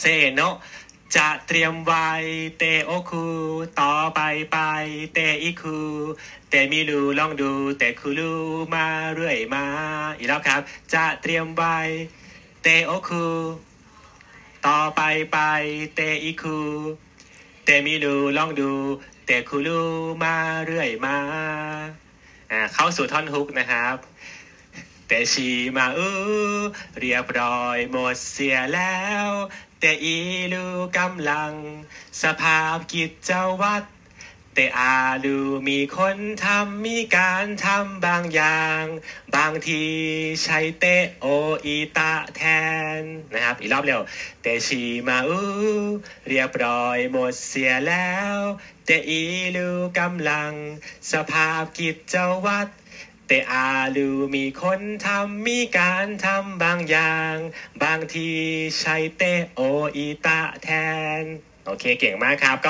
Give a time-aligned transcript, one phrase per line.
[0.00, 0.54] せーの
[1.16, 2.10] จะเตรียมไว้
[2.58, 3.26] ておく
[3.80, 4.20] ต่อไป
[4.52, 4.58] ไป
[5.14, 5.78] ていく
[6.48, 8.32] てみるลองดู てくる
[8.74, 9.64] มาเรื่อยมา
[10.16, 10.60] อีกแล้วครับ
[10.94, 11.78] จะเตรียมไว้
[12.62, 13.26] ておく
[14.66, 15.02] ต่อไป
[15.32, 15.38] ไป
[15.94, 16.58] ていく
[17.64, 18.72] てみるลองดู
[19.26, 19.80] てくる
[20.22, 21.16] มาเรื่อยมา
[22.50, 23.96] อ่าเข้าสู่ท่อนฮุกนะครับ
[25.08, 26.08] แต่ชีมาอู
[27.00, 28.96] เรียบร้อยหมดเสียแล้
[29.28, 29.30] ว
[29.86, 30.18] แต่อี
[30.54, 30.66] ลู
[30.98, 31.52] กำลัง
[32.22, 33.86] สภาพกิจเจ้าวัตร
[34.54, 35.38] แต่อาลู
[35.68, 38.82] มีคนทำมีการทำบางอย่าง
[39.36, 39.84] บางที
[40.44, 40.84] ใช้เต
[41.20, 41.26] โอ
[41.64, 42.42] อีตะแท
[42.98, 43.00] น
[43.34, 44.00] นะครับอีกรอบเร็ว
[44.42, 45.40] แต่ชีมาอู
[46.28, 48.36] เรียบร้อยหมดเสียแล้ว
[48.86, 49.22] แต่อี
[49.56, 50.52] ลูกำลัง
[51.12, 52.70] สภาพกิจเจ้าวัตร
[53.28, 57.34] แต่อาลูมีคนทำมีการทำบางอย่าง
[57.82, 58.30] บางที
[58.80, 59.60] ใช้เตโอ
[59.96, 60.68] อีตะแท
[61.20, 61.22] น
[61.66, 62.62] โอเคเก่งมากครับก็